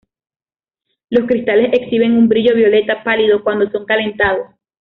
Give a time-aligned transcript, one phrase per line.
[1.11, 4.47] Los cristales exhiben un brillo violeta pálido cuando son calentados.